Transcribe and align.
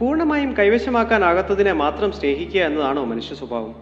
പൂർണമായും 0.00 0.56
കൈവശമാക്കാനാകാത്തതിനെ 0.58 1.72
മാത്രം 1.72 2.12
സ്നേഹിക്കുക 2.12 2.60
എന്നതാണോ 2.60 3.04
മനുഷ്യ 3.04 3.34
സ്വഭാവം? 3.34 3.74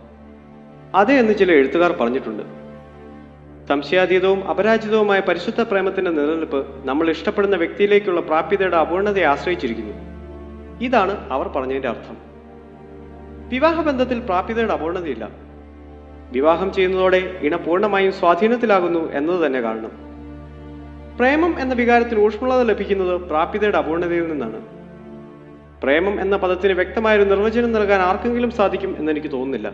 അതെ 0.94 1.14
എന്ന് 1.14 1.34
ചില 1.34 1.52
എഴുത്തുകാർ 1.52 1.92
പറഞ്ഞിട്ടുണ്ട്. 1.92 2.42
സംശയാതീതവും 3.68 4.48
അപരാജിതവുമായ 4.50 5.20
പരിശുദ്ധ 5.20 5.62
പ്രേമത്തിന്റെ 5.62 6.10
നിലനിൽപ്പ് 6.10 6.66
നമ്മൾ 6.84 7.10
ഇഷ്ടപ്പെടുന്ന 7.10 7.56
വ്യക്തിയിലേക്കുള്ള 7.56 8.20
പ്രാപ്യതയുടെ 8.20 8.76
അപൂർണതയെ 8.76 9.24
ആശ്രയിച്ചിരിക്കുന്നു. 9.24 9.92
ഇതാണ് 10.84 11.32
അവർ 11.32 11.48
പറഞ്ഞതിന്റെ 11.48 11.88
അർത്ഥം. 11.88 12.16
വിവാഹബന്ധത്തിൽ 13.48 14.18
പ്രാപ്യതയുടെ 14.18 14.72
അപൂർണതയില്ല. 14.72 15.28
വിവാഹം 16.32 16.72
ചെയ്യുന്നതോടെ 16.72 17.38
ഇണ 17.40 17.56
പൂർണമായും 17.56 18.12
സ്വാധീനത്തിലാകുന്നു 18.12 19.12
എന്നത് 19.12 19.46
തന്നെ 19.46 19.60
കാരണം. 19.60 19.92
പ്രേമം 21.18 21.60
എന്ന 21.60 21.74
വികാരത്തിൽ 21.74 22.20
ഊഷ്മളത 22.20 22.62
ലഭിക്കുന്നത് 22.62 23.20
പ്രാപ്യതയുടെ 23.20 23.78
അപൂർണതയിൽ 23.78 24.28
നിന്നാണ്. 24.28 24.77
പ്രേമം 25.82 26.20
എന്ന 26.20 26.36
പദത്തിന് 26.36 26.72
വ്യക്തമായൊരു 26.72 27.24
നിർവചനം 27.24 27.72
നൽകാൻ 27.72 28.00
ആർക്കെങ്കിലും 28.00 28.50
സാധിക്കും 28.50 28.96
എന്നെനിക്ക് 28.98 29.30
തോന്നുന്നില്ല. 29.30 29.72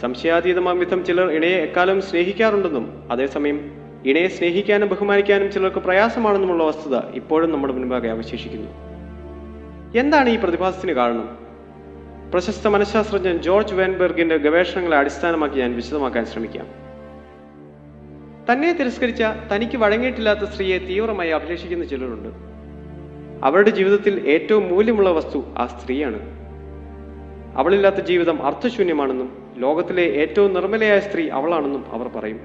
സംശയാതീതമാം 0.00 0.78
വിധം 0.78 1.04
ചിലർ 1.04 1.30
ഇണയെ 1.30 1.56
എക്കാലം 1.56 2.02
സ്നേഹിക്കാറുണ്ടെന്നും 2.02 3.08
അതേസമയം 3.10 3.70
ഇണയെ 4.06 4.28
സ്നേഹിക്കാനും 4.28 4.88
ബഹുമാനിക്കാനും 4.88 5.52
ചിലർക്ക് 5.52 5.76
പ്രയാസമാണെന്നുമുള്ള 5.76 6.64
വസ്തുത 6.64 6.96
ഇപ്പോഴും 7.14 7.52
നമ്മുടെ 7.52 7.72
മുൻപാകെ 7.72 8.08
അവശേഷിക്കുന്നു. 8.08 8.70
എന്താണ് 9.98 10.28
ഈ 10.28 10.36
പ്രതിഭാസത്തിന് 10.36 10.92
കാരണം? 10.92 11.38
പ്രശസ്ത 12.32 12.68
മനഃശാസ്ത്രജ്ഞൻ 12.68 13.36
ജോർജ് 13.36 13.74
വാൻബെർഗിന്റെ 13.74 14.36
ഗവേഷണങ്ങളെ 14.36 14.96
അടിസ്ഥാനമാക്കി 14.96 15.56
ഞാൻ 15.56 15.76
വിശദമാക്കാൻ 15.76 16.26
ശ്രമിക്കാം. 16.26 16.66
തന്നെ 18.52 18.72
തിരസ്കരിച്ച 18.72 19.22
തനിക്ക് 19.22 19.76
വഴങ്ങിയിട്ടില്ലാത്ത 19.76 20.40
സ്ത്രീയെ 20.40 20.78
തീവ്രമായി 20.78 21.30
അഭിലഷിക്കുന്ന 21.30 21.84
ചിലരുണ്ട്. 21.84 22.57
അവരുടെ 23.42 23.70
ജീവിതത്തിൽ 23.70 24.28
ഏറ്റവും 24.28 24.68
മൂല്യമുള്ള 24.68 25.10
വസ്തു 25.10 25.44
ആ 25.56 25.66
സ്ത്രീയാണ്. 25.66 26.38
അവളില്ലാത്ത 27.58 27.96
ജീവിതം 27.96 28.42
അർത്ഥശൂന്യമാണെന്നും 28.42 29.54
ലോകത്തിലെ 29.56 30.02
ഏറ്റവും 30.02 30.54
നിർമ്മലയായ 30.54 31.00
സ്ത്രീ 31.00 31.28
അവളാണെന്നും 31.28 31.84
അവർ 31.92 32.08
പറയും. 32.08 32.40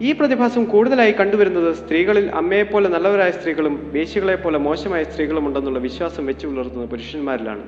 ഈ 0.00 0.12
പ്രതിഭാസം 0.12 0.64
കൂടുതലായി 0.64 1.12
കണ്ടുവരുന്നത് 1.12 1.74
സ്ത്രീകളിൽ 1.74 2.30
അമ്മയെപ്പോലെ 2.30 2.88
നല്ലവരായ 2.88 3.30
സ്ത്രീകളും 3.30 3.90
വേശികളെപ്പോലെ 3.92 4.58
മോശമായ 4.58 5.04
സ്ത്രീകളും 5.04 5.46
ഉണ്ടെന്നുള്ള 5.46 5.78
വിശ്വാസം 5.78 6.26
വെച്ചു 6.26 6.46
പുലർത്തുന്ന 6.46 6.84
പുരുഷന്മാരിലാണ്. 6.84 7.62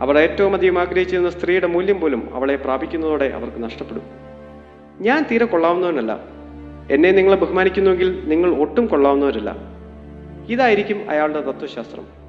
അവർ 0.00 0.18
ഏറ്റവും 0.18 0.54
അധികം 0.54 0.78
ആഗ്രഹിച്ചിരുന്ന 0.78 1.30
സ്ത്രീയുടെ 1.30 1.66
മൂല്യം 1.66 2.00
പോലും 2.00 2.34
അവളെ 2.34 2.56
പ്രാപിക്കുന്നതോടെ 2.56 3.24
അവർക്ക് 3.24 3.62
നഷ്ടപ്പെടും. 3.62 4.02
ഞാൻ 5.00 5.24
തീരെ 5.30 5.46
കൊള്ളാവുന്നവനല്ല. 5.46 6.24
എന്നെ 6.90 7.10
നിങ്ങളെ 7.10 7.36
ബഹുമാനിക്കുന്നുവെങ്കിൽ 7.36 8.22
നിങ്ങൾ 8.24 8.56
ഒട്ടും 8.56 8.86
കൊള്ളാവുന്നവരല്ല. 8.86 9.71
ഇതായിരിക്കും 10.48 11.10
അയാളുടെ 11.10 11.40
തത്വശാസ്ത്രം. 11.40 12.22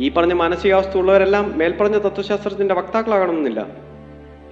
ഈ 0.00 0.08
പറഞ്ഞ 0.08 0.32
മാനസികാവസ്ഥ 0.32 0.98
ഉള്ളവരെല്ലാം 0.98 1.58
മേൽപ്പറഞ്ഞ 1.58 1.98
തത്വശാസ്ത്രത്തിന്റെ 1.98 2.74
വക്താക്കളാകണമെന്നില്ല. 2.74 3.66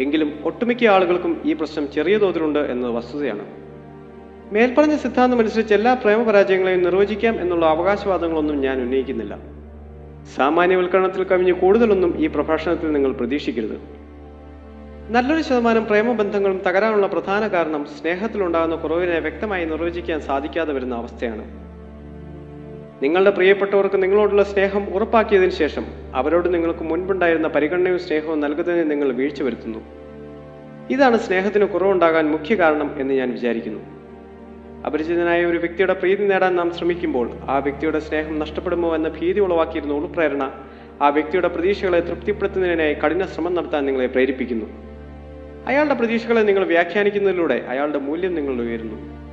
എങ്കിലും 0.00 0.38
ഒട്ടുമിക്ക 0.44 0.86
ആളുകൾക്കും 0.86 1.42
ഈ 1.44 1.52
പ്രശ്നം 1.52 1.92
ചെറിയ 1.92 2.18
തോതിലുണ്ട് 2.18 2.58
എന്നത് 2.58 2.90
വസ്തുതയാണ്. 2.90 3.46
മേൽപ്പറഞ്ഞ 4.52 4.96
സിദ്ധാന്തം 4.96 5.38
അനുസരിച്ച് 5.38 5.74
എല്ലാ 5.74 5.94
പ്രേമപരാജയങ്ങളെയും 5.94 6.82
നിർവചിക്കാം 6.82 7.40
എന്നുള്ള 7.40 7.66
അവകാശവാദങ്ങളൊന്നും 7.66 8.60
ഞാൻ 8.60 8.80
ഉന്നയിക്കുന്നില്ല. 8.80 9.38
സാമാന്യവൽക്കരണത്തിൽ 10.36 11.24
കവിഞ്ഞ് 11.24 11.52
കൂടുതലൊന്നും 11.52 12.18
ഈ 12.18 12.26
പ്രഭാഷണത്തിൽ 12.26 12.92
നിങ്ങൾ 12.92 13.12
പ്രതീക്ഷിക്കരുത്. 13.12 13.80
നല്ലൊരു 15.08 15.42
ശതമാനം 15.42 15.86
പ്രേമബന്ധങ്ങളും 15.86 16.58
തകരാനുള്ള 16.58 17.06
പ്രധാന 17.06 17.48
കാരണം 17.48 17.84
സ്നേഹത്തിലുണ്ടാകുന്ന 17.84 18.76
കുറവിനെ 18.76 19.18
വ്യക്തമായി 19.18 19.64
നിർവചിക്കാൻ 19.64 20.20
സാധിക്കാതെ 20.20 20.72
വരുന്ന 20.72 20.94
അവസ്ഥയാണ്. 20.94 21.63
നിങ്ങളുടെ 23.04 23.30
പ്രിയപ്പെട്ടവർക്ക് 23.30 24.02
നിങ്ങളോടുള്ള 24.02 24.42
സ്നേഹം 24.42 24.94
ഉറപ്പാക്കിയതിന് 24.94 25.50
ശേഷം 25.50 25.84
അവരോട് 26.14 26.54
നിങ്ങൾക്ക് 26.54 26.80
മുൻപുണ്ടായിരുന്ന 26.80 27.48
പരിഗണനയും 27.48 27.98
സ്നേഹവും 27.98 28.40
നൽകുന്നതിന് 28.40 28.90
നിങ്ങൾ 28.90 29.12
വീഴ്ച 29.12 29.42
വരുത്തുന്നു. 29.42 29.78
ഇതാണ് 30.90 31.18
സ്നേഹത്തിന് 31.18 31.64
കുറവുണ്ടാകാൻ 31.64 32.30
മുഖ്യ 32.30 32.54
കാരണം 32.54 33.00
എന്ന് 33.00 33.14
ഞാൻ 33.14 33.32
വിചാരിക്കുന്നു. 33.32 33.80
അപരിചിതനായ 34.86 35.44
ഒരു 35.44 35.58
വ്യക്തിയുടെ 35.58 35.92
പ്രീതി 35.92 36.24
നേടാൻ 36.24 36.56
നാം 36.56 36.70
ശ്രമിക്കുമ്പോൾ 36.70 37.30
ആ 37.48 37.58
വ്യക്തിയുടെ 37.58 37.98
സ്നേഹം 37.98 38.38
നഷ്ടപ്പെടുമോ 38.38 38.94
എന്ന 38.94 39.08
ഭീതി 39.08 39.40
ഉളവാക്കിയിരുന്ന 39.40 39.94
ഉൾപ്രേരണ 39.94 40.52
ആ 41.02 41.08
വ്യക്തിയുടെ 41.08 41.48
പ്രതീക്ഷകളെ 41.48 42.00
തൃപ്തിപ്പെടുത്തുന്നതിനായി 42.00 42.94
കഠിന 42.94 43.26
ശ്രമം 43.26 43.54
നടത്താൻ 43.54 43.86
നിങ്ങളെ 43.86 44.06
പ്രേരിപ്പിക്കുന്നു. 44.06 44.66
അയാളുടെ 45.66 45.94
പ്രതീക്ഷകളെ 45.94 46.40
നിങ്ങൾ 46.40 46.64
വ്യാഖ്യാനിക്കുന്നതിലൂടെ 46.64 47.64
അയാളുടെ 47.68 47.98
മൂല്യം 47.98 48.34
നിങ്ങൾ 48.34 48.62
ഉയരുന്നു. 48.62 49.23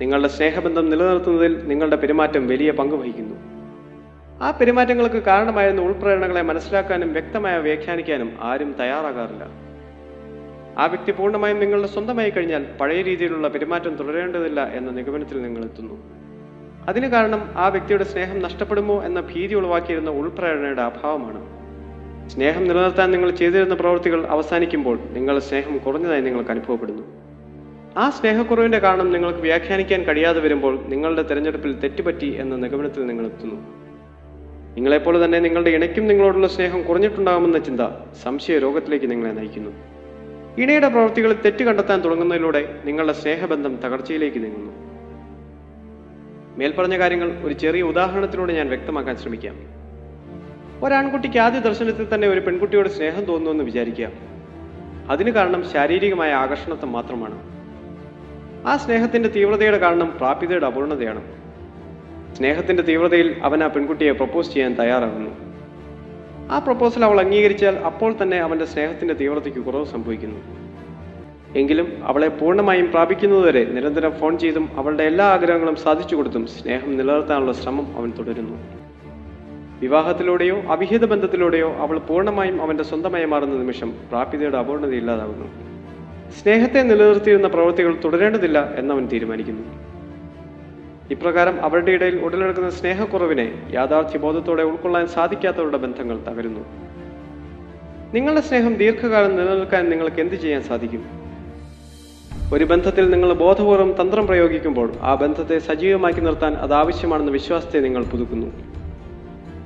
നിങ്ങളുടെ 0.00 0.28
സ്നേഹബന്ധം 0.28 0.90
നിലനിർത്തുന്നതിൽ 0.90 1.68
നിങ്ങളുടെ 1.68 1.96
പെരുമാറ്റം 1.96 2.46
വലിയ 2.46 2.70
പങ്ക് 2.70 2.94
വഹിക്കുന്നു. 2.94 3.36
ആ 4.42 4.50
പെരുമാറ്റങ്ങൾക്ക് 4.50 5.22
കാരണമായിരുന്ന 5.22 5.82
ഉൾപ്രേരണകളെ 5.82 6.42
മനസ്സിലാക്കാനും 6.42 7.12
വ്യക്തമായ 7.12 7.58
വ്യാഖ്യാനിക്കാനും 7.58 8.32
ആരും 8.40 8.72
തയ്യാറാകാറില്ല. 8.80 9.70
ആ 10.78 10.86
വ്യക്തി 10.86 11.12
പൂർണമായും 11.12 11.60
നിങ്ങളുടെ 11.60 11.88
സ്വന്തമായി 11.88 12.30
കഴിഞ്ഞാൽ 12.30 12.66
പഴയ 12.80 13.02
രീതിയിലുള്ള 13.02 13.48
പെരുമാറ്റം 13.48 13.94
തുടരേണ്ടതില്ല 13.94 14.66
എന്ന 14.66 14.90
നിഗമനത്തിൽ 14.90 15.42
നിങ്ങൾ 15.42 15.64
എത്തുന്നു. 15.64 16.02
അതിന് 16.88 17.06
കാരണം 17.06 17.50
ആ 17.56 17.68
വ്യക്തിയുടെ 17.68 18.04
സ്നേഹം 18.04 18.38
നഷ്ടപ്പെടുമോ 18.38 19.02
എന്ന 19.04 19.20
ഭീതി 19.20 19.54
ഉളവാക്കിയിരുന്ന 19.54 20.10
ഉൾപ്രേരണയുടെ 20.10 20.82
അഭാവമാണ്. 20.82 21.60
സ്നേഹം 22.30 22.64
നിലനിർത്താൻ 22.64 23.10
നിങ്ങൾ 23.10 23.30
ചെയ്തിരുന്ന 23.30 23.74
പ്രവൃത്തികൾ 23.74 24.26
അവസാനിക്കുമ്പോൾ 24.26 24.98
നിങ്ങളുടെ 25.12 25.44
സ്നേഹം 25.44 25.78
കുറഞ്ഞതായി 25.78 26.20
നിങ്ങൾക്ക് 26.20 26.50
അനുഭവപ്പെടുന്നു. 26.50 27.19
ആ 27.96 28.10
സ്നേഹക്കുറവിന്റെ 28.10 28.78
കാരണം 28.78 29.12
നിങ്ങൾക്ക് 29.12 29.38
വ്യാഖ്യാനിക്കാൻ 29.38 30.02
കഴിയാതെ 30.02 30.40
വരുമ്പോൾ 30.40 30.80
നിങ്ങളുടെ 30.80 31.22
തെരഞ്ഞെടുപ്പിൽ 31.22 31.72
തെറ്റുപറ്റി 31.72 32.26
എന്ന 32.26 32.56
നിഗമനത്തിൽ 32.56 33.06
നിങ്ങൾ 33.06 33.26
എത്തുന്നു. 33.26 33.54
നിങ്ങളെപ്പോലെ 34.74 35.24
തന്നെ 35.24 35.38
നിങ്ങളുടെ 35.38 35.70
ഇണയ്ക്കും 35.70 36.06
നിങ്ങളോടുള്ള 36.06 36.46
സ്നേഹം 36.46 36.82
കുറഞ്ഞിട്ടുണ്ടാകുമെന്ന 36.82 37.58
ചിന്ത 37.58 37.80
സംശയ 38.22 38.58
രോഗത്തിലേക്ക് 38.58 39.10
നിങ്ങളെ 39.10 39.32
നയിക്കുന്നു. 39.32 39.70
ഇണയുടെ 40.58 40.88
പ്രവൃത്തികളിൽ 40.88 41.40
തെറ്റ് 41.40 41.64
കണ്ടെത്താൻ 41.64 42.00
തുടങ്ങുന്നതിലൂടെ 42.00 42.82
നിങ്ങളുടെ 42.84 43.12
സ്നേഹബന്ധം 43.12 43.76
തകർച്ചയിലേക്ക് 43.76 44.36
നീങ്ങുന്നു. 44.36 44.72
മേൽപ്പറഞ്ഞ 46.58 46.98
കാര്യങ്ങൾ 46.98 47.32
ഒരു 47.42 47.54
ചെറിയ 47.54 47.82
ഉദാഹരണത്തിലൂടെ 47.82 48.52
ഞാൻ 48.52 48.68
വ്യക്തമാക്കാൻ 48.68 49.16
ശ്രമിക്കാം. 49.16 49.54
ഒരാൺകുട്ടിക്ക് 50.84 51.38
ആദ്യ 51.38 51.58
ദർശനത്തിൽ 51.58 52.14
തന്നെ 52.14 52.28
ഒരു 52.28 52.40
പെൺകുട്ടിയോട് 52.40 52.88
സ്നേഹം 52.88 53.24
തോന്നുന്നുവെന്ന് 53.24 53.64
വിചാരിക്കുക. 53.64 54.08
അതിന് 55.08 55.30
കാരണം 55.30 55.70
ശാരീരികമായ 55.70 56.32
ആകർഷണത്വം 56.32 56.92
മാത്രമാണ്. 56.92 57.59
ആ 58.66 58.76
സ്നേഹത്തിന്റെ 58.76 59.28
തീവ്രതയുടെ 59.28 59.78
കാരണം 59.78 60.12
പ്രാപ്യതയുടെ 60.16 60.66
അപൂർണതയാണ്. 60.66 61.22
സ്നേഹത്തിന്റെ 62.36 62.82
തീവ്രതയിൽ 62.82 63.36
അവൻ 63.42 63.64
ആ 63.64 63.66
പെൺകുട്ടിയെ 63.66 64.12
പ്രപ്പോസ് 64.12 64.52
ചെയ്യാൻ 64.52 64.74
തയ്യാറാകുന്നു. 64.74 65.30
ആ 66.50 66.58
പ്രപ്പോസൽ 66.58 67.04
അവൾ 67.04 67.20
അംഗീകരിച്ചാൽ 67.20 67.76
അപ്പോൾ 67.76 68.14
തന്നെ 68.22 68.36
അവന്റെ 68.36 68.64
സ്നേഹത്തിന്റെ 68.64 69.14
തീവ്രതയ്ക്ക് 69.14 69.58
കുറവ് 69.58 69.84
സംഭവിക്കുന്നു. 69.84 70.40
എങ്കിലും 71.58 72.04
അവളെ 72.04 72.28
പൂർണമായും 72.28 72.90
പ്രാപിക്കുന്നതുവരെ 72.90 73.64
നിരന്തരം 73.64 74.10
ഫോൺ 74.10 74.38
ചെയ്തും 74.38 74.68
അവളുടെ 74.76 75.02
എല്ലാ 75.02 75.24
ആഗ്രഹങ്ങളും 75.24 75.76
സാധിച്ചു 75.76 76.16
കൊടുത്തും 76.16 76.46
സ്നേഹം 76.46 76.96
നിലനിർത്താനുള്ള 76.96 77.52
ശ്രമം 77.52 77.96
അവൻ 77.96 78.12
തുടരുന്നു. 78.18 78.58
വിവാഹത്തിലൂടെയോ 79.80 80.62
അവിഹിത 80.62 81.04
ബന്ധത്തിലൂടെയോ 81.04 81.72
അവൾ 81.72 81.98
പൂർണമായും 81.98 82.62
അവന്റെ 82.62 82.84
സ്വന്തമായി 82.84 83.24
മാറുന്ന 83.24 83.54
നിമിഷം 83.54 83.92
പ്രാപ്യതയുടെ 84.08 84.58
അപൂർണത 84.58 84.90
ഇല്ലാതാകുന്നു 84.90 85.69
സ്നേഹത്തെ 86.30 86.82
നിലനിർത്തിയിരുന്ന 86.82 87.48
പ്രവൃത്തികൾ 87.48 87.96
തുടരേണ്ടതില്ല 88.04 88.74
എന്നവൻ 88.74 89.08
തീരുമാനിക്കുന്നു. 89.08 89.62
ഇപ്രകാരം 91.10 91.60
അവരുടെ 91.62 91.92
ഇടയിൽ 91.92 92.16
ഉടലെടുക്കുന്ന 92.18 92.70
സ്നേഹക്കുറവിനെ 92.70 93.68
യാഥാർത്ഥ്യബോധത്തോടെ 93.70 94.62
ഉൾക്കൊള്ളാൻ 94.62 95.06
സാധിക്കാത്തവരുടെ 95.06 95.76
ബന്ധങ്ങൾ 95.76 96.18
തകരുന്നു. 96.18 96.60
നിങ്ങളുടെ 98.14 98.40
സ്നേഹം 98.40 98.74
ദീർഘകാലം 98.74 99.36
നിലനിൽക്കാൻ 99.36 99.90
നിങ്ങൾക്ക് 99.90 100.20
എന്ത് 100.20 100.34
ചെയ്യാൻ 100.34 100.62
സാധിക്കും? 100.62 101.20
ഒരു 102.54 102.64
ബന്ധത്തിൽ 102.64 103.10
നിങ്ങൾ 103.10 103.32
ബോധപൂർവം 103.32 103.94
തന്ത്രം 104.00 104.26
പ്രയോഗിക്കുമ്പോൾ 104.26 104.92
ആ 105.00 105.14
ബന്ധത്തെ 105.14 105.58
സജീവമാക്കി 105.58 106.20
നിർത്താൻ 106.20 106.52
അത് 106.54 106.74
ആവശ്യമാണെന്ന 106.74 107.30
വിശ്വാസത്തെ 107.30 107.80
നിങ്ങൾ 107.80 108.04
പുതുക്കുന്നു. 108.04 108.46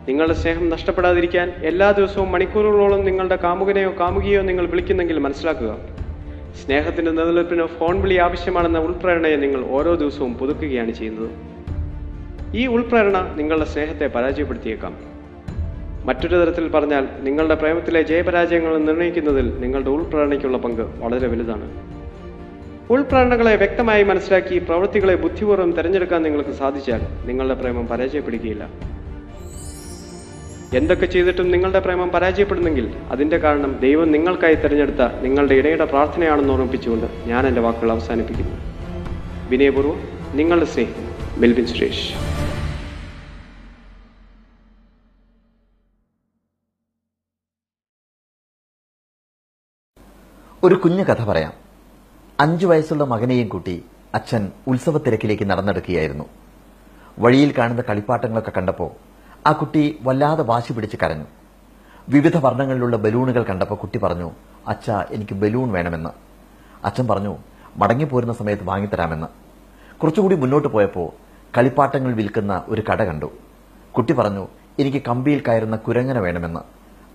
നിങ്ങളുടെ 0.08 0.34
സ്നേഹം 0.34 0.68
നഷ്ടപ്പെടാതിരിക്കാൻ 0.68 1.48
എല്ലാ 1.48 1.90
ദിവസവും 1.90 2.32
മണിക്കൂറുകളോളം 2.32 3.04
നിങ്ങളുടെ 3.04 3.36
കാമുകനെയോ 3.36 3.94
കാമുകിയോ 4.00 4.42
നിങ്ങൾ 4.42 4.66
വിളിക്കുന്നെങ്കിൽ 4.66 5.18
മനസ്സിലാക്കുക. 5.18 5.93
സ്നേഹത്തിന്റെ 6.62 7.10
നിലനിൽപ്പിന് 7.10 7.66
ഫോൺ 7.66 8.00
വിളി 8.00 8.14
ആവശ്യമാണെന്ന 8.14 8.78
ഉൾപ്രേരണയെ 8.78 9.36
നിങ്ങൾ 9.36 9.64
ഓരോ 9.70 9.94
ദിവസവും 9.94 10.34
പുതുക്കുകയാണ് 10.34 10.90
ചെയ്യുന്നത്. 10.90 11.30
ഈ 12.56 12.66
ഉൾപ്രേരണ 12.66 13.34
നിങ്ങളുടെ 13.36 13.64
സ്നേഹത്തെ 13.64 14.06
പരാജയപ്പെടുത്തിയേക്കാം. 14.06 14.96
മറ്റൊരു 16.04 16.36
തരത്തിൽ 16.36 16.68
പറഞ്ഞാൽ 16.68 17.08
നിങ്ങളുടെ 17.20 17.54
പ്രേമത്തിലെ 17.54 18.02
ജയപരാജയങ്ങൾ 18.02 18.78
നിർണയിക്കുന്നതിൽ 18.78 19.60
നിങ്ങളുടെ 19.60 19.90
ഉൾപ്രേരണയ്ക്കുള്ള 19.90 20.58
പങ്ക് 20.58 20.82
വളരെ 20.82 21.26
വലുതാണ്. 21.26 21.94
ഉൾപ്രേരണകളെ 22.90 23.56
വ്യക്തമായി 23.56 24.02
മനസ്സിലാക്കി 24.02 24.58
പ്രവൃത്തികളെ 24.58 25.14
ബുദ്ധിപൂർവം 25.14 25.72
തിരഞ്ഞെടുക്കാൻ 25.72 26.22
നിങ്ങൾക്ക് 26.22 26.50
സാധിച്ചാൽ 26.50 27.00
നിങ്ങളുടെ 27.26 27.54
പ്രേമം 27.54 27.86
പരാജയപ്പെടുകയില്ല. 27.86 28.93
എന്തൊക്കെ 30.76 31.06
ചെയ്തിട്ടും 31.06 31.50
നിങ്ങളുടെ 31.50 31.78
പ്രേമം 31.78 32.08
പരാജയപ്പെടുന്നെങ്കിൽ 32.08 32.96
അതിന്റെ 32.96 33.36
കാരണം 33.36 33.78
ദൈവം 33.78 34.12
നിങ്ങൾക്കായി 34.12 34.54
തിരഞ്ഞെടുത്ത 34.54 35.20
നിങ്ങളുടെ 35.20 35.54
ഇടയുടെ 35.54 35.84
പ്രാർത്ഥനയാണെന്ന് 35.84 36.50
ഓർമ്മിപ്പിച്ചുകൊണ്ട് 36.50 37.06
ഞാൻ 37.26 37.46
എന്റെ 37.46 37.60
വാക്കുകൾ 37.60 37.92
അവസാനിപ്പിക്കുന്നു. 37.92 38.56
വിനയപൂർവം 39.48 40.00
നിങ്ങളുടെ 40.34 40.66
സ്നേഹം 40.66 41.40
മെൽബിൻ 41.40 41.66
സുരേഷ്. 41.66 42.14
ഒരു 50.62 50.74
കുഞ്ഞു 50.74 51.02
കഥ 51.02 51.24
പറയാം. 51.24 51.52
വയസ്സുള്ള 52.66 53.04
അച്ഛൻ 54.14 54.52
ഉത്സവത്തിരക്കിലേക്ക് 54.66 55.44
വഴിയിൽ 57.18 57.54
കാണുന്ന 57.58 57.82
കണ്ടപ്പോൾ 58.56 59.13
ആ 59.46 59.52
കുട്ടി 59.52 59.98
വല്ലാതെ 60.02 60.42
വാശി 60.42 60.72
പിടിച്ച് 60.72 60.96
കരഞ്ഞു. 61.02 61.24
വിവിധ 62.08 62.36
വർണങ്ങളിലുള്ള 62.36 62.96
ബലൂണുകൾ 62.96 63.42
കണ്ടപ്പോൾ 63.42 63.74
കുട്ടി 63.74 63.98
പറഞ്ഞു 63.98 64.30
അച്ഛ 64.68 64.90
എനിക്ക് 64.90 65.34
ബലൂൺ 65.34 65.72
വേണമെന്ന്. 65.72 66.10
അച്ഛൻ 66.84 67.06
പറഞ്ഞു 67.06 67.36
മടങ്ങിപ്പോരുന്ന 67.76 68.32
സമയത്ത് 68.32 68.64
വാങ്ങിത്തരാമെന്ന്. 68.64 69.26
കുറച്ചുകൂടി 69.98 70.36
മുന്നോട്ട് 70.36 70.68
പോയപ്പോൾ 70.68 71.12
കളിപ്പാട്ടങ്ങൾ 71.58 72.14
വിൽക്കുന്ന 72.14 72.64
ഒരു 72.68 72.82
കട 72.90 73.02
കണ്ടു. 73.04 73.32
കുട്ടി 73.96 74.12
പറഞ്ഞു 74.12 74.48
എനിക്ക് 74.78 75.02
കമ്പിയിൽ 75.08 75.42
കയറുന്ന 75.48 75.76
കുരങ്ങന 75.76 76.18
വേണമെന്ന്. 76.18 76.60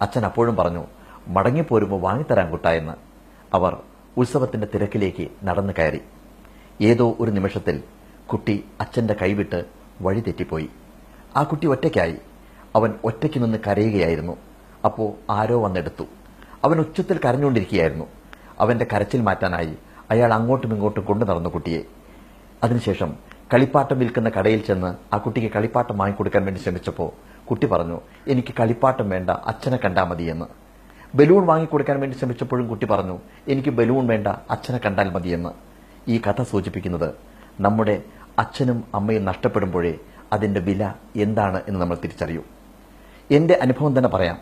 അച്ഛൻ 0.02 0.26
അപ്പോഴും 0.26 0.56
പറഞ്ഞു 0.56 0.84
മടങ്ങിപ്പോരുമ്പോൾ 1.28 2.02
വാങ്ങിത്തരാൻ 2.02 2.52
കുട്ടായെന്ന് 2.52 2.94
അവർ 3.54 3.78
ഉത്സവത്തിന്റെ 4.18 4.68
തിരക്കിലേക്ക് 4.74 5.28
നടന്നു 5.44 5.74
കയറി. 5.80 6.02
ഏതോ 6.82 7.16
ഒരു 7.20 7.32
നിമിഷത്തിൽ 7.32 7.84
കുട്ടി 8.32 8.64
അച്ഛന്റെ 8.82 9.16
കൈവിട്ട് 9.22 9.66
വഴി 10.02 10.20
തെറ്റിപ്പോയി 10.20 10.70
ആ 11.38 11.44
കുട്ടി 11.44 11.68
ഒറ്റയ്ക്കായി. 11.68 12.16
അവൻ 12.76 12.94
ഒറ്റയ്ക്ക് 13.04 13.44
നിന്ന് 13.44 13.58
കരയുകയായിരുന്നു. 13.68 14.38
അപ്പോൾ 14.86 15.32
ആരോ 15.32 15.64
വന്നെടുത്തു. 15.64 16.04
അവൻ 16.64 16.80
ഉച്ചത്തിൽ 16.80 17.20
കരഞ്ഞുകൊണ്ടിരിക്കുകയായിരുന്നു. 17.26 18.06
അവന്റെ 18.60 18.86
കരച്ചിൽ 18.94 19.22
മാറ്റാനായി 19.22 19.76
അയാൾ 20.12 20.34
അങ്ങോട്ടും 20.34 20.74
ഇങ്ങോട്ടും 20.74 21.06
കൊണ്ടു 21.06 21.26
നടന്നു 21.26 21.50
കുട്ടിയെ. 21.50 21.82
അതിനുശേഷം 22.64 23.18
കളിപ്പാട്ടം 23.54 24.00
വിൽക്കുന്ന 24.00 24.30
കടയിൽ 24.30 24.60
ചെന്ന് 24.60 25.16
ആ 25.16 25.18
കുട്ടിക്ക് 25.18 25.52
കളിപ്പാട്ടം 25.56 25.98
വാങ്ങിക്കൊടുക്കാൻ 25.98 26.46
വേണ്ടി 26.46 26.60
ശ്രമിച്ചപ്പോൾ 26.60 27.12
കുട്ടി 27.46 27.68
പറഞ്ഞു 27.68 28.02
എനിക്ക് 28.28 28.54
കളിപ്പാട്ടം 28.60 29.10
വേണ്ട 29.10 29.30
അച്ഛനെ 29.30 29.80
കണ്ടാൽ 29.86 30.04
മതിയെന്ന്. 30.04 30.46
ബലൂൺ 31.16 31.46
വാങ്ങിക്കൊടുക്കാൻ 31.46 32.00
വേണ്ടി 32.00 32.18
ശ്രമിച്ചപ്പോഴും 32.18 32.68
കുട്ടി 32.68 32.86
പറഞ്ഞു 32.86 33.20
എനിക്ക് 33.48 33.70
ബലൂൺ 33.70 34.08
വേണ്ട 34.08 34.28
അച്ഛനെ 34.28 34.80
കണ്ടാൽ 34.86 35.10
മതിയെന്ന്. 35.10 35.50
ഈ 36.08 36.22
കഥ 36.28 36.44
സൂചിപ്പിക്കുന്നത് 36.44 37.14
നമ്മുടെ 37.60 38.04
അച്ഛനും 38.40 38.84
അമ്മയും 38.94 39.26
നഷ്ടപ്പെടുമ്പോഴേ 39.26 39.98
അതിന്റെ 40.34 40.60
വില 40.60 40.94
എന്താണ് 41.16 41.62
എന്ന് 41.68 41.82
നമ്മൾ 41.82 41.96
തിരിച്ചറിയൂ. 41.96 42.44
എന്റെ 43.32 43.60
അനുഭവം 43.62 43.98
തന്നെ 43.98 44.10
പറയാം. 44.10 44.38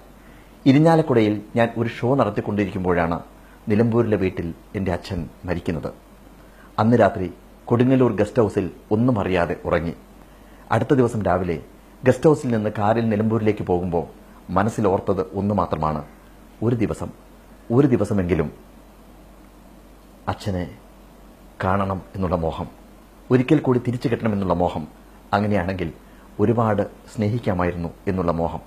ഇരിഞ്ഞാലക്കുടയിൽ 0.65 1.41
ഞാൻ 1.55 1.69
ഒരു 1.77 1.89
ഷോ 1.89 2.15
നടത്തിക്കൊണ്ടിരിക്കുമ്പോഴാണ് 2.15 3.19
നിലമ്പൂരിലെ 3.69 4.17
വീട്ടിൽ 4.17 4.53
എന്റെ 4.75 4.91
അച്ഛൻ 4.91 5.29
മരിക്കുന്നത്. 5.45 5.93
അന്ന് 6.79 6.99
രാത്രി 6.99 7.33
കൊടുങ്ങല്ലൂർ 7.65 8.15
ഗസ്റ്റ് 8.15 8.41
ഹൗസിൽ 8.41 8.71
ഒന്നും 8.91 9.19
അറിയാതെ 9.19 9.55
ഉറങ്ങി. 9.65 9.93
അടുത്ത 10.71 10.93
ദിവസം 10.93 11.23
രാവിലെ 11.23 11.57
ഗസ്റ്റ് 12.05 12.29
ഹൗസിൽ 12.29 12.49
നിന്ന് 12.49 12.69
കാറിൽ 12.77 13.09
നിലമ്പൂരിലേക്ക് 13.09 13.63
പോകുമ്പോൾ 13.63 14.05
മനസ്സിൽ 14.49 14.87
ഓർത്തത് 14.87 15.23
ഒന്ന് 15.33 15.55
മാത്രമാണ്. 15.55 16.03
ഒരു 16.63 16.75
ദിവസം 16.75 17.09
ഒരു 17.71 17.87
ദിവസമെങ്കിലും 17.87 18.51
അച്ഛനെ 20.27 20.75
കാണണം 21.63 22.01
എന്നുള്ള 22.15 22.35
മോഹം 22.35 22.67
ഒരിക്കൽ 23.31 23.59
കൂടി 23.59 23.79
തിരിച്ചു 23.79 24.07
കിട്ടണമെന്നുള്ള 24.07 24.53
മോഹം 24.53 24.87
അങ്ങനെയാണെങ്കിൽ 25.33 25.93
ഒരുപാട് 26.39 26.81
സ്നേഹിക്കാമായിരുന്നു 27.15 27.89
എന്നുള്ള 28.07 28.31
മോഹം. 28.31 28.59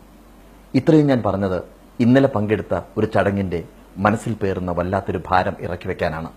ഇത്രയും 0.74 1.06
ഞാൻ 1.06 1.22
പറഞ്ഞത് 1.26 1.62
ഇന്നലെ 2.00 2.28
പങ്കെടുത്ത 2.28 2.80
ഒരു 2.96 3.06
ചടങ്ങിന്റെ 3.14 3.64
മനസ്സിൽ 3.96 4.34
പേറുന്ന 4.34 4.70
വല്ലാത്തൊരു 4.72 5.20
ഭാരം 5.26 5.56
ഇറക്കി 5.60 5.88
വെക്കാനാണ്. 5.88 6.30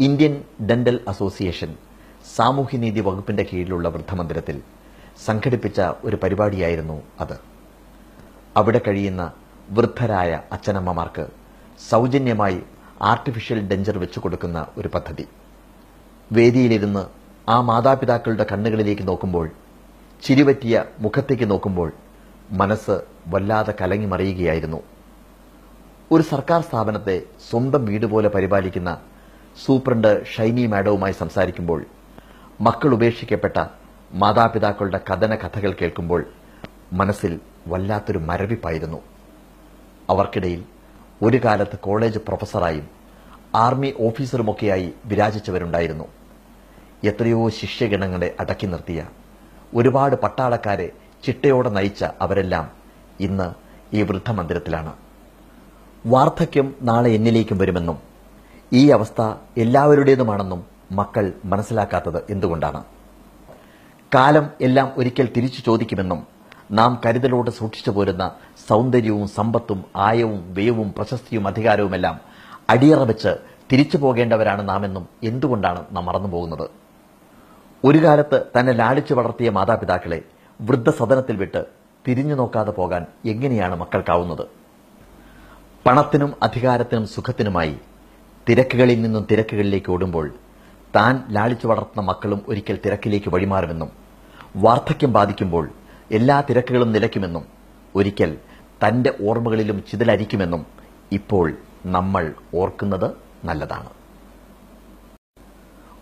ഇന്ത്യൻ 0.00 0.44
ഡെന്റൽ 0.66 1.00
അസോസിയേഷൻ 1.08 1.76
സാമൂഹ്യനീതി 2.36 3.00
വകുപ്പിന്റെ 3.00 3.46
കീഴിലുള്ള 3.52 3.88
വൃദ്ധമന്ദിരത്തിൽ 3.88 4.62
സംഘടിപ്പിച്ച 5.24 5.80
ഒരു 6.04 6.16
പരിപാടിയായിരുന്നു 6.16 7.02
അത്. 7.20 7.38
അവിടെ 8.56 8.80
കഴിയുന്ന 8.88 9.32
വൃദ്ധരായ 9.70 10.40
അച്ഛനമ്മമാർക്ക് 10.52 11.26
സൗജന്യമായി 11.90 12.62
ആർട്ടിഫിഷ്യൽ 13.02 13.68
ഡെഞ്ചർ 13.68 13.98
വെച്ചു 13.98 14.20
കൊടുക്കുന്ന 14.20 14.66
ഒരു 14.78 14.88
പദ്ധതി. 14.88 15.26
വേദിയിലിരുന്ന് 16.32 17.15
ആ 17.48 17.56
മാതാപിതാക്കളുടെ 17.60 18.46
കണ്ണുകളിലേക്ക് 18.52 19.08
നോക്കുമ്പോൾ 19.08 19.46
ചിരിവറ്റിയ 20.22 20.84
മുഖത്തേക്ക് 21.00 21.50
നോക്കുമ്പോൾ 21.50 21.92
മനസ്സ് 22.60 22.94
വല്ലാതെ 23.28 23.74
കലങ്ങി 23.80 24.06
മറിയുകയായിരുന്നു. 24.06 24.80
ഒരു 26.12 26.22
സർക്കാർ 26.22 26.60
സ്ഥാപനത്തെ 26.62 27.16
സ്വന്തം 27.50 27.84
വീട് 27.84 28.06
പോലെ 28.06 28.28
പരിപാലിക്കുന്ന 28.28 28.90
സൂപ്രണ്ട് 29.64 30.10
ഷൈനി 30.32 30.66
മാഡവുമായി 30.66 31.12
സംസാരിക്കുമ്പോൾ 31.12 31.86
മക്കൾ 32.60 32.90
ഉപേക്ഷിക്കപ്പെട്ട 32.94 33.58
മാതാപിതാക്കളുടെ 34.12 35.00
കഥന 35.08 35.34
കഥകൾ 35.34 35.72
കേൾക്കുമ്പോൾ 35.72 36.20
മനസ്സിൽ 36.92 37.32
വല്ലാത്തൊരു 37.68 38.18
മരവിപ്പായിരുന്നു. 38.18 39.00
അവർക്കിടയിൽ 40.10 40.60
ഒരു 41.22 41.40
കാലത്ത് 41.44 41.78
കോളേജ് 41.78 42.18
പ്രൊഫസറായും 42.18 42.86
ആർമി 43.64 43.94
ഓഫീസറുമൊക്കെയായി 44.00 44.88
വിരാജിച്ചവരുണ്ടായിരുന്നു. 45.06 46.06
എത്രയോ 47.04 47.48
ശിഷ്യഗണങ്ങളെ 47.48 48.36
അടക്കി 48.40 48.66
നിർത്തിയ. 48.66 49.06
ഒരുപാട് 49.74 50.16
പട്ടാളക്കാരെ 50.16 50.92
ചിട്ടയോടെ 51.24 51.68
നയിച്ച 51.68 52.04
അവരെല്ലാം 52.20 52.70
ഇന്ന് 53.20 53.52
ഈ 53.96 54.02
വൃദ്ധമന്ദിരത്തിലാണ്. 54.02 54.92
വാർദ്ധക്യം 56.06 56.74
നാളെ 56.82 57.10
എന്നിലേക്കും 57.10 57.58
വരുമെന്നും 57.58 57.98
ഈ 58.72 58.90
അവസ്ഥ 58.90 59.22
എല്ലാവരുടേതുമാണെന്നും 59.58 60.64
മക്കൾ 60.92 61.32
മനസ്സിലാക്കാത്തത് 61.44 62.24
എന്തുകൊണ്ടാണ്? 62.30 62.84
കാലം 64.14 64.50
എല്ലാം 64.60 64.92
ഒരിക്കൽ 64.96 65.26
തിരിച്ചു 65.36 65.62
ചോദിക്കുമെന്നും 65.66 66.26
നാം 66.70 67.00
കരുതലോടെ 67.06 67.50
സൂക്ഷിച്ചു 67.50 67.90
പോരുന്ന 67.90 68.30
സൗന്ദര്യവും 68.68 69.28
സമ്പത്തും 69.28 69.84
ആയവും 69.96 70.52
വ്യയവും 70.54 70.94
പ്രശസ്തിയും 70.96 71.46
അധികാരവുമെല്ലാം 71.46 72.20
അടിയറ 72.68 72.98
വെച്ച് 72.98 73.36
തിരിച്ചു 73.72 73.96
പോകേണ്ടവരാണ് 73.96 74.68
നാമെന്നും 74.68 75.08
എന്തുകൊണ്ടാണ് 75.22 75.84
നാം 75.92 76.06
മറന്നു 76.06 76.28
പോകുന്നത് 76.28 76.85
ഒരു 77.86 77.98
കാലത്ത് 77.98 78.46
തന്നെ 78.58 78.72
ലാളിച്ചു 78.72 79.14
വളർത്തിയ 79.14 79.50
മാതാപിതാക്കളെ 79.50 80.22
വൃദ്ധസദനത്തിൽ 80.60 81.36
വിട്ട് 81.36 81.64
തിരിഞ്ഞു 82.08 82.34
നോക്കാതെ 82.34 82.70
പോകാൻ 82.70 83.06
എങ്ങനെയാണ് 83.24 83.76
മക്കൾക്കാവുന്നത്? 83.76 84.46
പണത്തിനും 85.86 86.34
അധികാരത്തിനും 86.42 87.06
സുഖത്തിനുമായി 87.06 87.76
തിരക്കുകളിൽ 88.48 89.02
നിന്നും 89.02 89.26
തിരക്കുകളിലേക്ക് 89.30 89.92
ഓടുമ്പോൾ 89.92 90.34
താൻ 90.96 91.22
ലാളിച്ചു 91.30 91.66
വളർത്തുന്ന 91.66 92.08
മക്കളും 92.08 92.42
ഒരിക്കൽ 92.48 92.78
തിരക്കിലേക്ക് 92.84 93.28
വഴിമാറുമെന്നും 93.28 93.90
വാർദ്ധക്യം 94.56 95.12
ബാധിക്കുമ്പോൾ 95.12 95.70
എല്ലാ 96.10 96.40
തിരക്കുകളും 96.40 96.92
നിലയ്ക്കുമെന്നും 96.92 97.46
ഒരിക്കൽ 97.94 98.38
തന്റെ 98.86 99.14
ഓർമ്മകളിലും 99.28 99.84
ചിതലരിക്കുമെന്നും 99.90 100.66
ഇപ്പോൾ 101.12 101.54
നമ്മൾ 101.86 102.34
ഓർക്കുന്നത് 102.54 103.10
നല്ലതാണ്. 103.44 103.90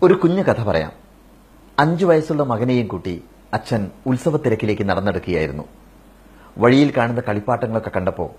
ഒരു 0.03 0.13
കുഞ്ഞു 0.13 0.43
കഥ 0.43 0.63
പറയാം. 0.63 1.04
അഞ്ചു 1.79 2.05
വയസ്സുള്ള 2.05 2.43
മകനെയും 2.43 2.87
കൂട്ടി 2.87 3.23
അച്ഛൻ 3.53 3.91
ഉത്സവത്തിരക്കിലേക്ക് 4.05 4.83
നടന്നെടുക്കുകയായിരുന്നു. 4.83 5.63
വഴിയിൽ 6.57 6.93
കാണുന്ന 6.97 7.21
കളിപ്പാട്ടങ്ങളൊക്കെ 7.21 7.91
കണ്ടപ്പോൾ 7.95 8.29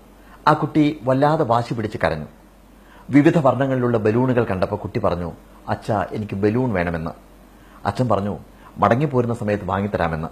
ആ 0.47 0.53
കുട്ടി 0.53 0.99
വല്ലാതെ 1.03 1.43
വാശി 1.43 1.73
പിടിച്ച് 1.73 1.97
കരഞ്ഞു. 2.03 2.25
വിവിധ 3.09 3.37
വർണങ്ങളിലുള്ള 3.37 3.97
ബലൂണുകൾ 3.97 4.43
കണ്ടപ്പോൾ 4.43 4.75
കുട്ടി 4.75 4.99
പറഞ്ഞു 4.99 5.31
അച്ഛ 5.69 5.91
എനിക്ക് 5.91 6.35
ബലൂൺ 6.35 6.73
വേണമെന്ന്. 6.73 7.11
അച്ഛൻ 7.85 8.09
പറഞ്ഞു 8.09 8.39
മടങ്ങിപ്പോരുന്ന 8.77 9.33
സമയത്ത് 9.33 9.65
വാങ്ങിത്തരാമെന്ന്. 9.65 10.27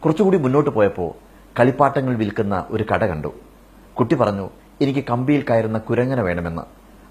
കുറച്ചുകൂടി 0.00 0.38
മുന്നോട്ട് 0.38 0.70
പോയപ്പോൾ 0.70 1.10
കളിപ്പാട്ടങ്ങൾ 1.60 2.16
വിൽക്കുന്ന 2.16 2.64
ഒരു 2.70 2.84
കട 2.94 3.04
കണ്ടു. 3.04 3.34
കുട്ടി 3.98 4.14
പറഞ്ഞു 4.14 4.50
എനിക്ക് 4.80 5.04
കമ്പിയിൽ 5.10 5.44
കയറുന്ന 5.50 5.78
കുരങ്ങന 5.78 6.20
വേണമെന്ന്. 6.20 6.62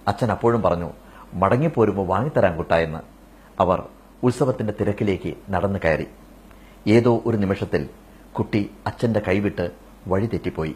അച്ഛൻ 0.07 0.31
അപ്പോഴും 0.31 0.61
പറഞ്ഞു 0.61 0.91
മടങ്ങിപ്പോരുമ്പോൾ 1.33 2.07
വാങ്ങിത്തരാൻ 2.07 2.57
കുട്ടായെന്ന് 2.57 2.99
അവർ 3.59 3.83
ഉത്സവത്തിന്റെ 4.23 4.73
തിരക്കിലേക്ക് 4.79 5.33
നടന്നു 5.49 5.79
കയറി. 5.85 6.07
ഏതോ 6.87 7.21
ഒരു 7.25 7.37
നിമിഷത്തിൽ 7.37 7.89
കുട്ടി 8.37 8.71
അച്ഛന്റെ 8.87 9.21
കൈവിട്ട് 9.27 9.71
വഴിതെറ്റിപ്പോയി 10.07 10.75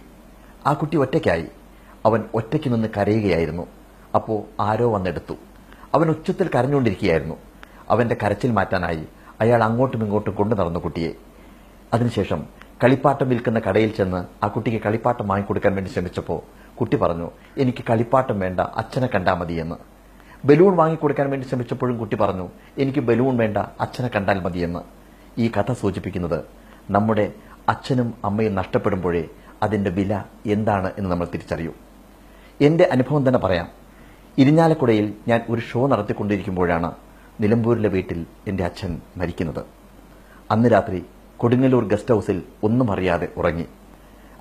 ആ 0.68 0.74
കുട്ടി 0.74 0.98
ഒറ്റയ്ക്കായി. 0.98 1.46
അവൻ 2.06 2.24
ഒറ്റയ്ക്ക് 2.34 2.74
നിന്ന് 2.74 2.88
കരയുകയായിരുന്നു. 2.98 3.68
അപ്പോ 4.16 4.46
ആരോ 4.60 4.94
വന്നെടുത്തു. 4.94 5.34
അവൻ 5.94 6.10
ഉച്ചത്തിൽ 6.10 6.50
കരഞ്ഞുകൊണ്ടിരിക്കുകയായിരുന്നു. 6.56 7.36
അവന്റെ 7.90 8.16
കരച്ചിൽ 8.24 8.52
മാറ്റാനായി 8.52 9.06
അയാൾ 9.42 9.64
അങ്ങോട്ടും 9.64 10.04
ഇങ്ങോട്ടും 10.04 10.36
കൊണ്ടു 10.36 10.56
നടന്നു 10.56 10.80
കുട്ടിയെ. 10.80 11.12
അതിനുശേഷം 11.94 12.48
കളിപ്പാട്ടം 12.84 13.30
വിൽക്കുന്ന 13.30 13.60
കടയിൽ 13.60 13.90
ചെന്ന് 13.90 14.46
ആ 14.46 14.48
കുട്ടിക്ക് 14.48 14.82
കളിപ്പാട്ടം 14.84 15.28
വാങ്ങിക്കൊടുക്കാൻ 15.28 15.76
വേണ്ടി 15.76 15.92
ശ്രമിച്ചപ്പോൾ 15.92 16.42
കുട്ടി 16.76 16.98
പറഞ്ഞു 16.98 17.32
എനിക്ക് 17.58 17.84
കളിപ്പാട്ടം 17.90 18.40
വേണ്ട 18.40 18.60
അച്ഛനെ 18.60 19.08
കണ്ടാൽ 19.08 19.34
മതിയെന്ന്. 19.34 19.76
ബലൂൺ 20.46 20.76
വാങ്ങിക്കൊടുക്കാൻ 20.76 21.30
വേണ്ടി 21.30 21.48
ശ്രമിച്ചപ്പോഴും 21.48 21.98
കുട്ടി 21.98 22.16
പറഞ്ഞു 22.16 22.50
എനിക്ക് 22.78 23.00
ബലൂൺ 23.00 23.38
വേണ്ട 23.38 23.58
അച്ഛനെ 23.58 24.10
കണ്ടാൽ 24.16 24.40
മതിയെന്ന്. 24.40 24.80
ഈ 25.38 25.52
കഥ 25.58 25.74
സൂചിപ്പിക്കുന്നത് 25.74 26.44
നമ്മുടെ 26.90 27.34
അച്ഛനും 27.70 28.14
അമ്മയും 28.26 28.56
നഷ്ടപ്പെടുമ്പോഴേ 28.56 29.28
അതിന്റെ 29.64 29.90
വില 29.90 30.24
എന്താണ് 30.46 30.92
എന്ന് 30.98 31.10
നമ്മൾ 31.12 31.28
തിരിച്ചറിയൂ. 31.34 31.74
എന്റെ 32.62 32.90
അനുഭവം 32.92 33.28
തന്നെ 33.28 33.40
പറയാം. 33.40 33.68
ഇരിഞ്ഞാലക്കുടയിൽ 34.38 35.14
ഞാൻ 35.28 35.42
ഒരു 35.50 35.62
ഷോ 35.62 35.88
നടത്തിക്കൊണ്ടിരിക്കുമ്പോഴാണ് 35.88 36.92
നിലമ്പൂരിലെ 37.42 37.90
വീട്ടിൽ 37.90 38.26
എന്റെ 38.48 38.64
അച്ഛൻ 38.64 39.02
മരിക്കുന്നത്. 39.18 39.64
അന്ന് 40.52 40.72
രാത്രി 40.72 41.06
കൊടുങ്ങല്ലൂർ 41.38 41.86
ഗസ്റ്റ് 41.88 42.14
ഹൗസിൽ 42.14 42.44
ഒന്നും 42.64 42.92
അറിയാതെ 42.92 43.28
ഉറങ്ങി. 43.38 43.66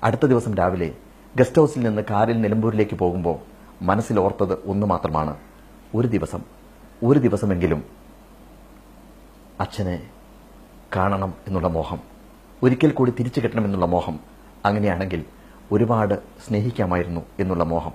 അടുത്ത 0.03 0.25
ദിവസം 0.25 0.55
രാവിലെ 0.55 0.91
ഗസ്റ്റ് 1.35 1.61
ഹൗസിൽ 1.61 1.81
നിന്ന് 1.83 2.01
കാറിൽ 2.09 2.41
നിലമ്പൂരിലേക്ക് 2.41 2.95
പോകുമ്പോൾ 2.95 3.37
മനസ്സിൽ 3.81 4.19
ഓർത്തത് 4.19 4.57
ഒന്ന് 4.65 4.87
മാത്രമാണ്. 4.87 5.50
ഒരു 5.95 6.07
ദിവസം 6.07 6.41
ഒരു 7.03 7.19
ദിവസമെങ്കിലും 7.19 7.83
അച്ഛനെ 9.59 10.09
കാണണം 10.95 11.33
എന്നുള്ള 11.47 11.67
മോഹം 11.67 11.99
ഒരിക്കൽ 12.63 12.91
കൂടി 12.91 13.11
തിരിച്ചു 13.11 13.39
കിട്ടണമെന്നുള്ള 13.39 13.85
മോഹം 13.85 14.19
അങ്ങനെയാണെങ്കിൽ 14.65 15.25
ഒരുപാട് 15.71 16.13
സ്നേഹിക്കാമായിരുന്നു 16.47 17.21
എന്നുള്ള 17.39 17.63
മോഹം. 17.63 17.91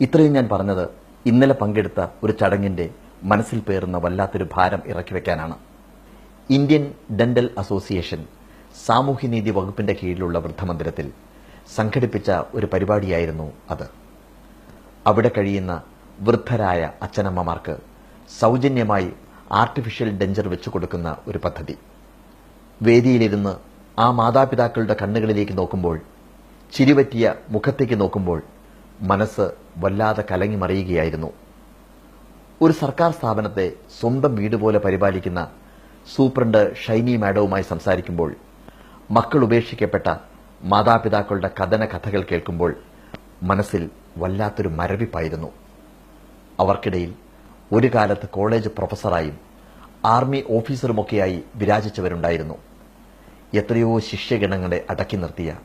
ഇത്രയും 0.00 0.32
ഞാൻ 0.32 0.48
പറഞ്ഞത് 0.52 0.88
ഇന്നലെ 1.26 1.54
പങ്കെടുത്ത 1.54 2.06
ഒരു 2.22 2.32
ചടങ്ങിന്റെ 2.32 2.90
മനസ്സിൽ 3.22 3.60
പേറുന്ന 3.60 3.98
വല്ലാത്തൊരു 3.98 4.48
ഭാരം 4.56 4.82
ഇറക്കി 4.86 5.14
വെക്കാനാണ്. 5.14 5.56
ഇന്ത്യൻ 6.50 6.94
ഡെന്റൽ 7.16 7.50
അസോസിയേഷൻ 7.58 8.26
സാമൂഹ്യനീതി 8.86 9.50
വകുപ്പിന്റെ 9.50 9.96
കീഴിലുള്ള 10.02 10.38
വൃദ്ധമന്ദിരത്തിൽ 10.38 11.12
സംഘടിപ്പിച്ച 11.74 12.30
ഒരു 12.30 12.66
പരിപാടിയായിരുന്നു 12.66 13.52
അത്. 13.70 13.90
അവിടെ 15.06 15.30
കഴിയുന്ന 15.38 15.82
വൃദ്ധരായ 16.26 16.90
അച്ഛനമ്മമാർക്ക് 17.04 17.74
സൗജന്യമായി 18.40 19.10
ആർട്ടിഫിഷ്യൽ 19.60 20.08
ഡെഞ്ചർ 20.20 20.46
വെച്ചു 20.52 20.70
കൊടുക്കുന്ന 20.70 21.08
ഒരു 21.28 21.38
പദ്ധതി. 21.44 21.76
വേദിയിലിരുന്ന് 22.80 23.52
ആ 23.98 24.06
മാതാപിതാക്കളുടെ 24.18 24.94
കണ്ണുകളിലേക്ക് 25.02 25.54
നോക്കുമ്പോൾ 25.58 25.96
ചിരിവറ്റിയ 26.72 27.34
മുഖത്തേക്ക് 27.54 27.96
നോക്കുമ്പോൾ 28.00 28.38
മനസ്സ് 29.10 29.46
വല്ലാതെ 29.82 30.24
കലങ്ങി 30.30 30.58
മറിയുകയായിരുന്നു 30.62 31.30
ഒരു 32.60 32.74
സർക്കാർ 32.82 33.10
സ്ഥാപനത്തെ 33.18 33.66
സ്വന്തം 33.98 34.32
വീട് 34.38 34.56
പോലെ 34.62 34.78
പരിപാലിക്കുന്ന 34.86 35.40
സൂപ്രണ്ട് 36.14 36.60
ഷൈനി 36.82 37.14
മാഡവുമായി 37.22 37.64
സംസാരിക്കുമ്പോൾ 37.72 38.30
മക്കൾ 39.16 39.40
ഉപേക്ഷിക്കപ്പെട്ട 39.46 40.08
മാതാപിതാക്കളുടെ 40.72 41.50
കഥന 41.58 41.84
കഥകൾ 41.94 42.22
കേൾക്കുമ്പോൾ 42.30 42.70
മനസ്സിൽ 43.50 43.82
വല്ലാത്തൊരു 44.22 44.70
മരവിപ്പായിരുന്നു. 44.78 45.50
അവർക്കിടയിൽ 46.60 47.14
ഒരു 47.72 47.86
കാലത്ത് 47.94 48.28
കോളേജ് 48.28 48.68
പ്രൊഫസറായും 48.68 49.38
ആർമി 50.04 50.44
ഓഫീസറുമൊക്കെയായി 50.50 51.42
വിരാജിച്ചവരുണ്ടായിരുന്നു. 51.56 52.54
എത്രയോ 53.54 53.98
ശിഷ്യഗണങ്ങളെ 53.98 54.84
അടക്കി 54.90 55.16
നിർത്തിയ 55.16 55.56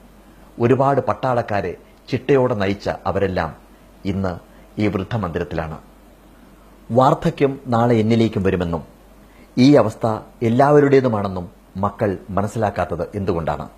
ഒരുപാട് 0.59 1.01
പട്ടാളക്കാരെ 1.01 1.77
ചിട്ടയോടെ 2.09 2.55
നയിച്ച 2.55 2.89
അവരെല്ലാം 3.05 3.55
ഇന്ന് 4.05 4.33
ഈ 4.81 4.87
വൃദ്ധമന്ദിരത്തിലാണ്. 4.87 5.77
വാർദ്ധക്യം 6.91 7.59
നാളെ 7.67 7.95
എന്നിലേക്കും 7.95 8.43
വരുമെന്നും 8.43 8.83
ഈ 9.57 9.73
അവസ്ഥ 9.73 10.07
എല്ലാവരുടേതുമാണെന്നും 10.41 11.51
മക്കൾ 11.77 12.17
മനസ്സിലാക്കാത്തത് 12.29 13.07
എന്തുകൊണ്ടാണ്? 13.15 13.69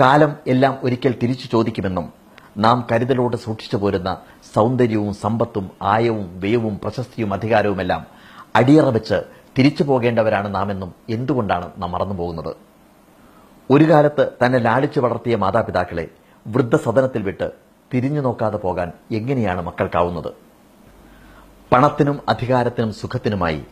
കാലം 0.00 0.36
എല്ലാം 0.46 0.78
ഒരിക്കൽ 0.82 1.14
തിരിച്ചു 1.22 1.48
ചോദിക്കുമെന്നും 1.48 2.12
നാം 2.56 2.86
കരുതലോടെ 2.90 3.36
സൂക്ഷിച്ചു 3.36 3.76
പോരുന്ന 3.76 4.10
സൗന്ദര്യവും 4.54 5.14
സമ്പത്തും 5.14 5.70
ആയവും 5.82 6.38
വ്യയവും 6.38 6.78
പ്രശസ്തിയും 6.78 7.32
അധികാരവുമെല്ലാം 7.32 8.02
അടിയറ 8.56 8.88
വെച്ച് 8.88 9.18
തിരിച്ചു 9.58 9.84
പോകേണ്ടവരാണ് 9.84 10.54
നാമെന്നും 10.54 10.94
എന്തുകൊണ്ടാണ് 11.08 11.72
നാം 11.78 11.90
മറന്നുപോകുന്നത് 11.90 12.52
ഒരു 13.70 13.84
കാലത്ത് 13.90 14.30
തന്നെ 14.42 14.58
ലാളിച്ചു 14.58 15.00
വളർത്തിയ 15.00 15.36
മാതാപിതാക്കളെ 15.36 16.06
വൃദ്ധസദനത്തിൽ 16.46 17.22
വിട്ട് 17.22 17.48
തിരിഞ്ഞു 17.92 18.20
നോക്കാതെ 18.20 18.56
പോകാൻ 18.56 18.92
എങ്ങനെയാണ് 19.12 19.62
മക്കൾക്കാവുന്നത്? 19.62 20.30
പണത്തിനും 21.72 22.20
അധികാരത്തിനും 22.28 22.92
സുഖത്തിനുമായി 22.92 23.62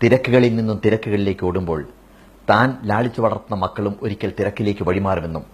തിരക്കുകളിൽ 0.00 0.56
നിന്നും 0.56 0.80
തിരക്കുകളിലേക്ക് 0.84 1.46
ഓടുമ്പോൾ 1.46 1.80
താൻ 2.50 2.76
ലാളിച്ചു 2.84 3.20
വളർത്തുന്ന 3.20 3.60
മക്കളും 3.64 3.98
ഒരിക്കൽ 4.02 4.34
തിരക്കിലേക്ക് 4.38 4.84
വഴിമാറുമെന്നും 4.84 5.44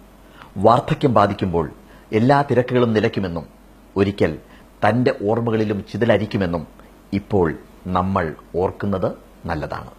വാർദ്ധക്യം 0.57 1.13
ബാധിക്കുമ്പോൾ 1.13 1.65
എല്ലാ 2.17 2.37
തിരക്കുകളും 2.41 2.93
നിലയ്ക്കുമെന്നും 2.93 3.45
ഒരിക്കൽ 3.95 4.31
തന്റെ 4.83 5.11
ഓർമ്മകളിലും 5.29 5.79
ചിതലരിക്കുമെന്നും 5.91 6.63
ഇപ്പോൾ 7.13 7.47
നമ്മൾ 7.87 8.25
ഓർക്കുന്നത് 8.55 9.09
നല്ലതാണ്. 9.45 9.91